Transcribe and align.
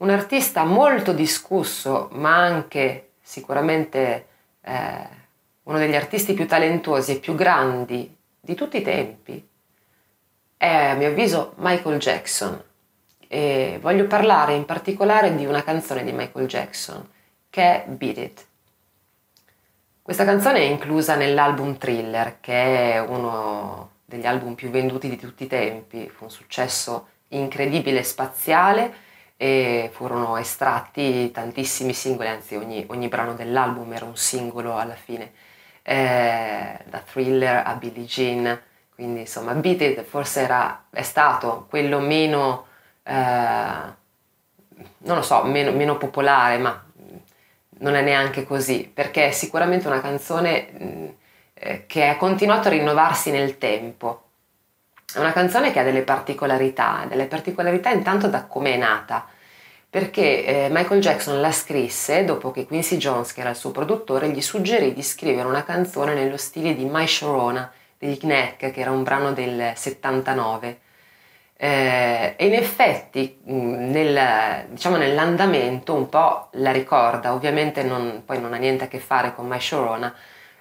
un 0.00 0.10
artista 0.10 0.64
molto 0.64 1.12
discusso, 1.12 2.08
ma 2.12 2.36
anche 2.36 3.10
sicuramente 3.20 4.26
eh, 4.62 5.08
uno 5.64 5.78
degli 5.78 5.94
artisti 5.94 6.32
più 6.32 6.46
talentuosi 6.46 7.12
e 7.12 7.18
più 7.18 7.34
grandi 7.34 8.16
di 8.40 8.54
tutti 8.54 8.78
i 8.78 8.82
tempi, 8.82 9.46
è 10.56 10.74
a 10.74 10.94
mio 10.94 11.08
avviso 11.08 11.52
Michael 11.56 11.98
Jackson. 11.98 12.62
E 13.28 13.78
voglio 13.80 14.06
parlare 14.06 14.54
in 14.54 14.64
particolare 14.64 15.34
di 15.34 15.44
una 15.44 15.62
canzone 15.62 16.02
di 16.02 16.12
Michael 16.12 16.46
Jackson, 16.46 17.06
che 17.50 17.62
è 17.62 17.84
Beat 17.86 18.16
It. 18.16 18.46
Questa 20.00 20.24
canzone 20.24 20.60
è 20.60 20.62
inclusa 20.62 21.14
nell'album 21.14 21.76
Thriller, 21.76 22.38
che 22.40 22.94
è 22.94 23.00
uno 23.00 23.90
degli 24.06 24.26
album 24.26 24.54
più 24.54 24.70
venduti 24.70 25.10
di 25.10 25.16
tutti 25.16 25.44
i 25.44 25.46
tempi, 25.46 26.08
fu 26.08 26.24
un 26.24 26.30
successo 26.30 27.08
incredibile 27.28 28.02
spaziale 28.02 29.08
e 29.42 29.88
furono 29.90 30.36
estratti 30.36 31.30
tantissimi 31.30 31.94
singoli, 31.94 32.28
anzi 32.28 32.56
ogni, 32.56 32.84
ogni 32.90 33.08
brano 33.08 33.32
dell'album 33.32 33.90
era 33.94 34.04
un 34.04 34.14
singolo 34.14 34.76
alla 34.76 34.94
fine, 34.94 35.32
eh, 35.80 36.78
da 36.84 36.98
Thriller 36.98 37.62
a 37.66 37.72
Billie 37.72 38.04
Jean, 38.04 38.60
quindi 38.94 39.20
insomma 39.20 39.54
Beat 39.54 39.80
It 39.80 40.02
forse 40.02 40.42
era, 40.42 40.84
è 40.90 41.00
stato 41.00 41.64
quello 41.70 42.00
meno, 42.00 42.66
eh, 43.02 43.14
non 44.98 45.16
lo 45.16 45.22
so, 45.22 45.42
meno, 45.44 45.72
meno 45.72 45.96
popolare, 45.96 46.58
ma 46.58 46.84
non 47.78 47.94
è 47.94 48.02
neanche 48.02 48.44
così, 48.44 48.90
perché 48.92 49.28
è 49.28 49.30
sicuramente 49.30 49.86
una 49.86 50.02
canzone 50.02 51.14
eh, 51.54 51.86
che 51.86 52.06
ha 52.08 52.18
continuato 52.18 52.68
a 52.68 52.72
rinnovarsi 52.72 53.30
nel 53.30 53.56
tempo. 53.56 54.24
È 55.14 55.18
una 55.18 55.32
canzone 55.32 55.72
che 55.72 55.80
ha 55.80 55.82
delle 55.82 56.02
particolarità, 56.02 57.04
delle 57.08 57.26
particolarità 57.26 57.90
intanto 57.90 58.28
da 58.28 58.44
come 58.44 58.74
è 58.74 58.76
nata, 58.76 59.26
perché 59.88 60.44
eh, 60.44 60.68
Michael 60.70 61.00
Jackson 61.00 61.40
la 61.40 61.52
scrisse 61.52 62.24
dopo 62.24 62.50
che 62.50 62.66
Quincy 62.66 62.96
Jones, 62.96 63.32
che 63.32 63.40
era 63.40 63.50
il 63.50 63.56
suo 63.56 63.70
produttore, 63.70 64.30
gli 64.30 64.40
suggerì 64.40 64.92
di 64.92 65.02
scrivere 65.02 65.48
una 65.48 65.64
canzone 65.64 66.14
nello 66.14 66.36
stile 66.36 66.74
di 66.74 66.84
My 66.84 67.06
Sharona 67.06 67.70
degli 67.98 68.18
Knack, 68.18 68.70
che 68.70 68.80
era 68.80 68.90
un 68.90 69.02
brano 69.02 69.32
del 69.32 69.72
79 69.74 70.78
eh, 71.62 72.36
e 72.38 72.46
in 72.46 72.54
effetti 72.54 73.38
nel, 73.44 74.64
diciamo, 74.70 74.96
nell'andamento 74.96 75.92
un 75.92 76.08
po' 76.08 76.48
la 76.52 76.72
ricorda, 76.72 77.34
ovviamente 77.34 77.82
non, 77.82 78.22
poi 78.24 78.40
non 78.40 78.54
ha 78.54 78.56
niente 78.56 78.84
a 78.84 78.88
che 78.88 78.98
fare 78.98 79.34
con 79.34 79.46
My 79.46 79.60
Sharona, 79.60 80.14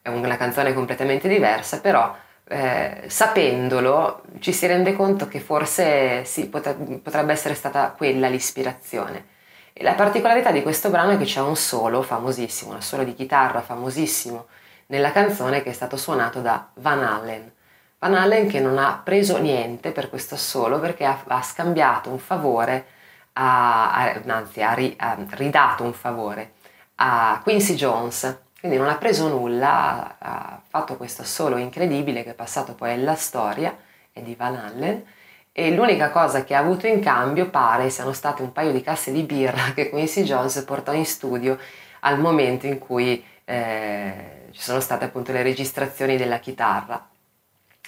è 0.00 0.08
una 0.08 0.36
canzone 0.36 0.72
completamente 0.72 1.26
diversa, 1.26 1.80
però 1.80 2.14
eh, 2.46 3.04
sapendolo 3.08 4.22
ci 4.40 4.52
si 4.52 4.66
rende 4.66 4.94
conto 4.94 5.28
che 5.28 5.40
forse 5.40 6.24
sì, 6.24 6.48
potrebbe 6.48 7.32
essere 7.32 7.54
stata 7.54 7.94
quella 7.96 8.28
l'ispirazione. 8.28 9.32
E 9.72 9.82
la 9.82 9.94
particolarità 9.94 10.50
di 10.52 10.62
questo 10.62 10.90
brano 10.90 11.12
è 11.12 11.18
che 11.18 11.24
c'è 11.24 11.40
un 11.40 11.56
solo 11.56 12.02
famosissimo, 12.02 12.74
un 12.74 12.82
solo 12.82 13.02
di 13.02 13.14
chitarra 13.14 13.60
famosissimo 13.60 14.46
nella 14.86 15.10
canzone 15.12 15.62
che 15.62 15.70
è 15.70 15.72
stato 15.72 15.96
suonato 15.96 16.40
da 16.40 16.68
Van 16.74 17.02
Allen. 17.02 17.52
Van 17.98 18.14
Allen 18.14 18.46
che 18.48 18.60
non 18.60 18.78
ha 18.78 19.00
preso 19.02 19.38
niente 19.38 19.90
per 19.90 20.10
questo 20.10 20.34
assolo 20.34 20.78
perché 20.78 21.04
ha, 21.04 21.24
ha 21.26 21.42
scambiato 21.42 22.10
un 22.10 22.18
favore, 22.18 22.86
a, 23.32 23.92
a, 23.92 24.20
anzi 24.26 24.62
ha, 24.62 24.74
ri, 24.74 24.94
ha, 24.98 25.16
ridato 25.30 25.82
un 25.82 25.92
favore 25.92 26.52
a 26.96 27.40
Quincy 27.42 27.74
Jones, 27.74 28.42
quindi 28.64 28.80
non 28.80 28.90
ha 28.90 28.96
preso 28.96 29.28
nulla, 29.28 30.16
ha 30.18 30.58
fatto 30.66 30.96
questo 30.96 31.20
assolo 31.20 31.58
incredibile 31.58 32.24
che 32.24 32.30
è 32.30 32.34
passato 32.34 32.72
poi 32.72 32.92
alla 32.92 33.14
storia, 33.14 33.76
è 34.10 34.22
di 34.22 34.34
Van 34.34 34.56
Allen, 34.56 35.04
e 35.52 35.70
l'unica 35.74 36.08
cosa 36.08 36.44
che 36.44 36.54
ha 36.54 36.60
avuto 36.60 36.86
in 36.86 37.00
cambio 37.00 37.50
pare 37.50 37.90
siano 37.90 38.14
state 38.14 38.40
un 38.40 38.52
paio 38.52 38.72
di 38.72 38.80
casse 38.80 39.12
di 39.12 39.22
birra 39.24 39.72
che 39.76 39.90
Quincy 39.90 40.22
Jones 40.22 40.62
portò 40.62 40.94
in 40.94 41.04
studio 41.04 41.58
al 42.00 42.18
momento 42.18 42.64
in 42.64 42.78
cui 42.78 43.22
eh, 43.44 44.46
ci 44.52 44.62
sono 44.62 44.80
state 44.80 45.04
appunto 45.04 45.30
le 45.30 45.42
registrazioni 45.42 46.16
della 46.16 46.38
chitarra. 46.38 47.06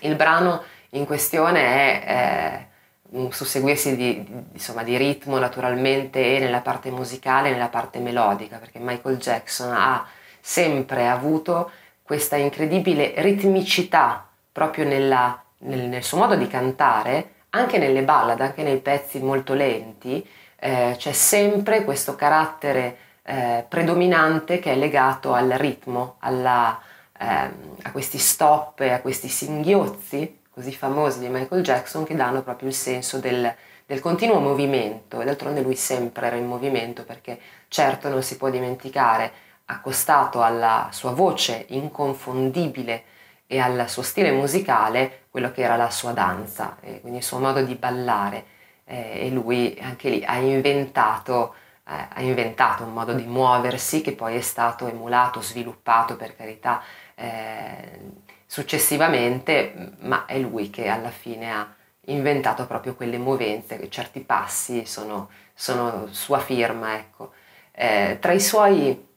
Il 0.00 0.16
brano 0.16 0.60
in 0.90 1.06
questione 1.06 2.02
è 2.02 2.66
eh, 3.12 3.16
un 3.16 3.30
susseguirsi 3.30 3.94
di, 3.94 4.24
di, 4.24 4.44
insomma, 4.54 4.82
di 4.82 4.96
ritmo 4.96 5.38
naturalmente 5.38 6.34
e 6.34 6.40
nella 6.40 6.62
parte 6.62 6.90
musicale 6.90 7.50
e 7.50 7.52
nella 7.52 7.68
parte 7.68 8.00
melodica, 8.00 8.56
perché 8.56 8.80
Michael 8.80 9.18
Jackson 9.18 9.72
ha 9.72 10.04
sempre 10.46 11.08
avuto 11.08 11.70
questa 12.02 12.36
incredibile 12.36 13.14
ritmicità 13.16 14.28
proprio 14.52 14.84
nella, 14.84 15.42
nel, 15.60 15.88
nel, 15.88 16.02
suo 16.02 16.18
modo 16.18 16.34
di 16.34 16.46
cantare, 16.46 17.30
anche 17.50 17.78
nelle 17.78 18.02
ballad, 18.02 18.38
anche 18.42 18.62
nei 18.62 18.76
pezzi 18.76 19.20
molto 19.20 19.54
lenti, 19.54 20.26
eh, 20.56 20.96
c'è 20.98 21.12
sempre 21.12 21.82
questo 21.82 22.14
carattere 22.14 22.96
eh, 23.22 23.64
predominante 23.66 24.58
che 24.58 24.72
è 24.72 24.76
legato 24.76 25.32
al 25.32 25.48
ritmo, 25.48 26.16
alla, 26.18 26.78
ehm, 27.18 27.76
a 27.82 27.90
questi 27.90 28.18
stop 28.18 28.80
a 28.80 29.00
questi 29.00 29.28
singhiozzi 29.28 30.40
così 30.50 30.74
famosi 30.74 31.20
di 31.20 31.28
Michael 31.28 31.62
Jackson 31.62 32.04
che 32.04 32.14
danno 32.14 32.42
proprio 32.42 32.68
il 32.68 32.74
senso 32.74 33.18
del, 33.18 33.52
del 33.86 34.00
continuo 34.00 34.40
movimento. 34.40 35.22
E 35.22 35.24
d'altronde 35.24 35.62
lui 35.62 35.74
sempre 35.74 36.26
era 36.26 36.36
in 36.36 36.46
movimento 36.46 37.02
perché 37.02 37.40
certo 37.68 38.10
non 38.10 38.22
si 38.22 38.36
può 38.36 38.50
dimenticare 38.50 39.32
accostato 39.66 40.42
alla 40.42 40.88
sua 40.92 41.12
voce 41.12 41.66
inconfondibile 41.68 43.04
e 43.46 43.58
al 43.58 43.88
suo 43.88 44.02
stile 44.02 44.30
musicale 44.30 45.26
quello 45.30 45.50
che 45.50 45.62
era 45.62 45.76
la 45.76 45.90
sua 45.90 46.12
danza, 46.12 46.76
e 46.80 47.00
quindi 47.00 47.18
il 47.18 47.24
suo 47.24 47.38
modo 47.38 47.62
di 47.62 47.74
ballare 47.74 48.46
eh, 48.84 49.26
e 49.26 49.30
lui 49.30 49.78
anche 49.80 50.08
lì 50.10 50.24
ha 50.24 50.36
inventato, 50.36 51.54
eh, 51.88 52.08
ha 52.12 52.20
inventato 52.20 52.84
un 52.84 52.92
modo 52.92 53.12
di 53.12 53.24
muoversi 53.24 54.00
che 54.00 54.12
poi 54.12 54.36
è 54.36 54.40
stato 54.40 54.86
emulato, 54.86 55.40
sviluppato 55.40 56.16
per 56.16 56.36
carità 56.36 56.82
eh, 57.14 58.00
successivamente, 58.46 59.94
ma 60.00 60.26
è 60.26 60.38
lui 60.38 60.70
che 60.70 60.88
alla 60.88 61.10
fine 61.10 61.52
ha 61.52 61.74
inventato 62.06 62.66
proprio 62.66 62.94
quelle 62.94 63.18
movenze, 63.18 63.88
certi 63.90 64.20
passi 64.20 64.86
sono, 64.86 65.30
sono 65.54 66.06
sua 66.10 66.38
firma. 66.38 66.94
Ecco. 66.96 67.32
Eh, 67.72 68.18
tra 68.20 68.32
i 68.32 68.40
suoi 68.40 69.12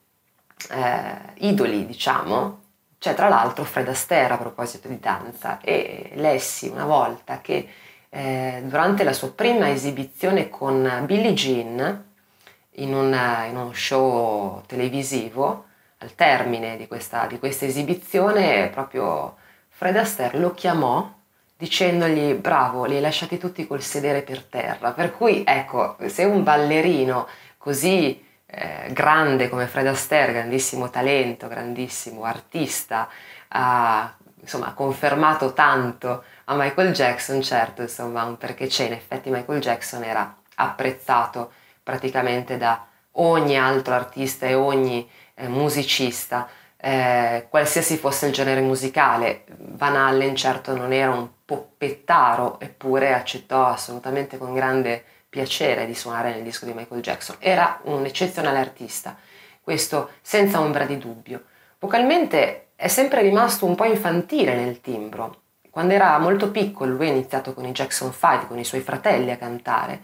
eh, 0.69 1.45
idoli, 1.45 1.85
diciamo, 1.85 2.61
c'è 2.99 3.13
tra 3.13 3.29
l'altro 3.29 3.63
Fred 3.63 3.87
Astaire 3.87 4.33
a 4.33 4.37
proposito 4.37 4.87
di 4.87 4.99
danza 4.99 5.59
e 5.61 6.11
lessi 6.15 6.67
una 6.67 6.85
volta 6.85 7.41
che 7.41 7.69
eh, 8.09 8.61
durante 8.65 9.03
la 9.03 9.13
sua 9.13 9.31
prima 9.31 9.69
esibizione 9.69 10.49
con 10.49 11.03
Billie 11.05 11.33
Jean 11.33 12.05
in, 12.71 12.93
una, 12.93 13.45
in 13.45 13.55
uno 13.55 13.73
show 13.73 14.63
televisivo 14.65 15.65
al 15.99 16.15
termine 16.15 16.77
di 16.77 16.87
questa, 16.87 17.25
di 17.27 17.39
questa 17.39 17.65
esibizione, 17.65 18.69
proprio 18.69 19.35
Fred 19.69 19.97
Astaire 19.97 20.37
lo 20.39 20.53
chiamò 20.53 21.15
dicendogli 21.57 22.33
bravo, 22.35 22.85
li 22.85 22.95
hai 22.95 23.01
lasciati 23.01 23.37
tutti 23.37 23.65
col 23.65 23.81
sedere 23.81 24.21
per 24.21 24.43
terra. 24.43 24.91
Per 24.91 25.15
cui, 25.15 25.43
ecco, 25.45 25.97
se 26.05 26.23
un 26.23 26.43
ballerino 26.43 27.27
così 27.57 28.23
eh, 28.47 28.87
grande 28.91 29.49
come 29.49 29.67
Fred 29.67 29.87
Astaire, 29.87 30.33
grandissimo 30.33 30.89
talento, 30.89 31.47
grandissimo 31.47 32.23
artista, 32.23 33.07
ha 33.49 34.15
insomma, 34.39 34.73
confermato 34.73 35.53
tanto 35.53 36.23
a 36.45 36.55
Michael 36.55 36.93
Jackson, 36.93 37.41
certo, 37.41 37.81
insomma, 37.81 38.23
un 38.23 38.37
perché 38.37 38.67
c'è, 38.67 38.85
in 38.85 38.93
effetti 38.93 39.29
Michael 39.29 39.59
Jackson 39.59 40.03
era 40.03 40.35
apprezzato 40.55 41.51
praticamente 41.83 42.57
da 42.57 42.85
ogni 43.13 43.57
altro 43.57 43.93
artista 43.93 44.45
e 44.45 44.53
ogni 44.53 45.09
eh, 45.35 45.47
musicista, 45.47 46.47
eh, 46.77 47.47
qualsiasi 47.49 47.97
fosse 47.97 48.27
il 48.27 48.33
genere 48.33 48.61
musicale. 48.61 49.43
Van 49.57 49.95
Allen 49.95 50.35
certo 50.35 50.75
non 50.75 50.93
era 50.93 51.11
un 51.11 51.27
poppettaro, 51.43 52.59
eppure 52.59 53.13
accettò 53.13 53.65
assolutamente 53.65 54.37
con 54.37 54.53
grande 54.53 55.03
piacere 55.37 55.85
di 55.85 55.93
suonare 55.93 56.31
nel 56.31 56.41
disco 56.41 56.65
di 56.65 56.73
Michael 56.73 57.01
Jackson. 57.01 57.35
Era 57.37 57.79
un 57.83 58.03
eccezionale 58.05 58.57
artista, 58.57 59.15
questo 59.61 60.09
senza 60.19 60.59
ombra 60.59 60.85
di 60.85 60.97
dubbio. 60.97 61.43
Vocalmente 61.77 62.69
è 62.75 62.87
sempre 62.87 63.21
rimasto 63.21 63.67
un 63.67 63.75
po' 63.75 63.85
infantile 63.85 64.55
nel 64.55 64.81
timbro. 64.81 65.41
Quando 65.69 65.93
era 65.93 66.17
molto 66.17 66.49
piccolo, 66.49 66.95
lui 66.95 67.07
ha 67.07 67.11
iniziato 67.11 67.53
con 67.53 67.67
i 67.67 67.71
Jackson 67.71 68.11
5, 68.11 68.47
con 68.47 68.57
i 68.57 68.63
suoi 68.63 68.81
fratelli 68.81 69.29
a 69.29 69.37
cantare. 69.37 70.01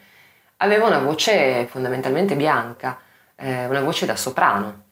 Aveva 0.58 0.86
una 0.86 1.00
voce 1.00 1.66
fondamentalmente 1.66 2.36
bianca, 2.36 3.00
eh, 3.36 3.66
una 3.66 3.82
voce 3.82 4.06
da 4.06 4.16
soprano. 4.16 4.84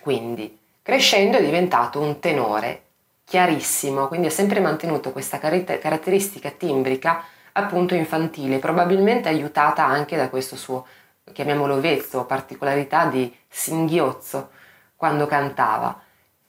Quindi, 0.00 0.58
crescendo 0.82 1.36
è 1.36 1.44
diventato 1.44 2.00
un 2.00 2.18
tenore 2.18 2.82
chiarissimo, 3.24 4.08
quindi 4.08 4.26
ha 4.26 4.30
sempre 4.30 4.58
mantenuto 4.58 5.12
questa 5.12 5.38
caratteristica 5.38 6.50
timbrica 6.50 7.22
appunto 7.52 7.94
infantile, 7.94 8.58
probabilmente 8.58 9.28
aiutata 9.28 9.84
anche 9.84 10.16
da 10.16 10.28
questo 10.28 10.56
suo, 10.56 10.86
chiamiamolo 11.32 11.80
vezzo, 11.80 12.24
particolarità 12.24 13.06
di 13.06 13.34
singhiozzo 13.48 14.50
quando 14.96 15.26
cantava. 15.26 16.00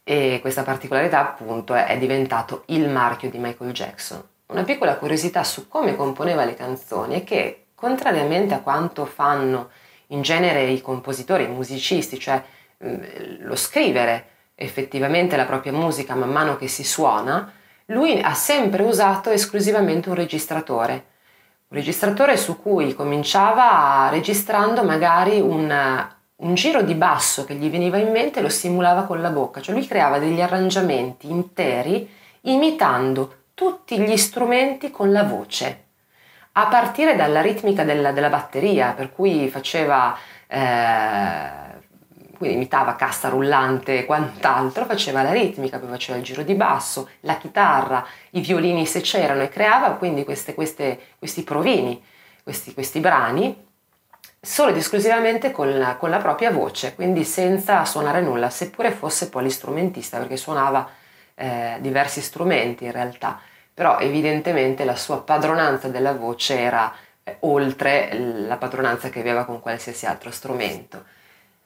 E 0.04 0.40
questa 0.42 0.64
particolarità 0.64 1.20
appunto 1.20 1.74
è 1.74 1.98
diventato 1.98 2.64
il 2.68 2.90
marchio 2.90 3.30
di 3.30 3.38
Michael 3.38 3.72
Jackson. 3.72 4.22
Una 4.48 4.64
piccola 4.64 4.98
curiosità 4.98 5.44
su 5.44 5.68
come 5.68 5.96
componeva 5.96 6.44
le 6.44 6.56
canzoni 6.56 7.22
è 7.22 7.24
che, 7.24 7.68
contrariamente 7.76 8.54
a 8.54 8.60
quanto 8.60 9.06
fanno 9.06 9.70
in 10.08 10.22
genere 10.22 10.64
i 10.64 10.82
compositori, 10.82 11.46
i 11.46 11.48
musicisti, 11.48 12.20
cioè 12.20 12.44
mm, 12.84 13.46
lo 13.46 13.56
scrivere 13.56 14.28
effettivamente 14.56 15.36
la 15.36 15.46
propria 15.46 15.72
musica 15.72 16.16
man 16.16 16.32
mano 16.32 16.58
che 16.58 16.68
si 16.68 16.84
suona, 16.84 17.52
lui 17.92 18.20
ha 18.22 18.34
sempre 18.34 18.84
usato 18.84 19.30
esclusivamente 19.30 20.10
un 20.10 20.16
registratore. 20.16 21.06
Un 21.68 21.78
registratore 21.78 22.38
su 22.38 22.62
cui 22.62 22.94
cominciava 22.94 24.10
registrando 24.10 24.84
magari 24.84 25.40
un, 25.40 26.08
un 26.36 26.54
giro 26.54 26.82
di 26.82 26.96
basso 26.96 27.46
che 27.46 27.56
gli 27.56 27.70
veniva 27.70 27.98
in 27.98 28.12
mente 28.12 28.40
e 28.40 28.42
lo 28.42 28.50
simulava 28.50 29.04
con 29.04 29.22
la 29.22 29.30
bocca, 29.30 29.62
cioè 29.62 29.76
lui 29.76 29.88
creava 29.88 30.20
degli 30.20 30.42
arrangiamenti 30.42 31.30
interi 31.30 32.10
imitando 32.42 33.36
tutti 33.54 34.00
gli 34.00 34.18
strumenti 34.18 34.90
con 34.90 35.12
la 35.12 35.24
voce, 35.24 35.84
a 36.54 36.68
partire 36.68 37.16
dalla 37.16 37.42
ritmica 37.42 37.84
della, 37.84 38.12
della 38.12 38.30
batteria, 38.30 38.94
per 38.94 39.12
cui 39.12 39.48
faceva... 39.50 40.18
Eh, 40.48 41.80
quindi 42.42 42.58
imitava 42.58 42.96
cassa 42.96 43.30
rullante 43.30 44.00
e 44.00 44.06
quant'altro, 44.06 44.86
faceva 44.86 45.22
la 45.22 45.32
ritmica, 45.32 45.78
poi 45.78 45.90
faceva 45.90 46.18
il 46.18 46.24
giro 46.24 46.42
di 46.42 46.56
basso, 46.56 47.08
la 47.20 47.38
chitarra, 47.38 48.04
i 48.32 48.42
violini 48.42 48.88
se 48.88 49.02
c'erano 49.02 49.44
e 49.44 49.50
creava 49.50 49.92
quindi 49.92 50.24
queste, 50.24 50.56
queste, 50.56 51.00
questi 51.20 51.44
provini, 51.44 52.04
questi, 52.42 52.74
questi, 52.74 53.00
brani 53.00 53.68
solo 54.42 54.72
ed 54.72 54.78
esclusivamente 54.78 55.52
con 55.52 55.78
la, 55.78 55.98
con 55.98 56.10
la, 56.10 56.18
propria 56.18 56.50
voce, 56.50 56.96
quindi 56.96 57.24
senza 57.26 57.86
suonare 57.86 58.22
nulla, 58.22 58.50
seppure 58.50 58.90
fosse 58.90 59.30
polistrumentista 59.30 60.18
perché 60.18 60.36
suonava 60.36 60.90
eh, 61.36 61.78
diversi 61.80 62.22
strumenti 62.22 62.86
in 62.86 62.92
realtà, 62.92 63.40
però 63.72 64.00
evidentemente 64.00 64.84
la 64.84 64.96
sua 64.96 65.22
padronanza 65.22 65.90
della 65.90 66.14
voce 66.14 66.58
era 66.58 66.92
eh, 67.22 67.38
oltre 67.42 68.10
la 68.18 68.58
padronanza 68.58 69.10
che 69.10 69.20
aveva 69.20 69.46
con 69.46 69.60
qualsiasi 69.60 70.08
altro 70.08 70.32
strumento. 70.32 71.20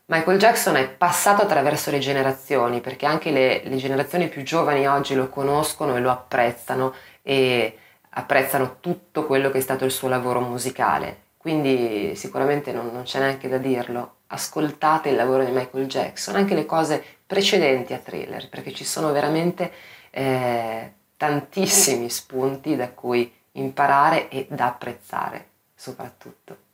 Michael 0.08 0.38
Jackson 0.38 0.76
è 0.76 0.88
passato 0.88 1.42
attraverso 1.42 1.90
le 1.90 1.98
generazioni 1.98 2.80
perché 2.80 3.08
anche 3.08 3.32
le, 3.32 3.64
le, 3.64 3.76
generazioni 3.78 4.28
più 4.28 4.44
giovani 4.44 4.88
oggi 4.88 5.16
lo 5.16 5.30
conoscono 5.30 5.96
e 5.96 6.00
lo 6.00 6.12
apprezzano 6.12 6.94
e 7.24 7.76
apprezzano 8.10 8.78
tutto 8.82 9.26
quello 9.26 9.50
che 9.50 9.58
è 9.58 9.62
stato 9.62 9.84
il 9.84 9.90
suo 9.90 10.08
lavoro 10.08 10.42
musicale. 10.42 11.24
Quindi 11.38 12.16
sicuramente 12.16 12.72
non, 12.72 12.92
non 12.94 13.02
c'è 13.04 13.18
neanche 13.18 13.50
da 13.50 13.58
dirlo. 13.58 14.18
Ascoltate 14.28 15.10
il 15.10 15.16
lavoro 15.16 15.44
di 15.44 15.52
Michael 15.52 15.88
Jackson, 15.88 16.36
anche 16.36 16.54
le 16.54 16.66
cose 16.66 17.04
precedenti 17.26 17.94
a 17.94 17.98
thriller, 17.98 18.48
perché 18.48 18.74
ci 18.74 18.84
sono 18.84 19.12
veramente 19.12 19.72
eh, 20.12 20.94
tantissimi 21.18 22.12
spunti 22.12 22.76
da 22.76 22.90
cui 22.90 23.32
imparare 23.54 24.30
e 24.30 24.46
da 24.50 24.68
apprezzare 24.68 25.48
soprattutto. 25.74 26.65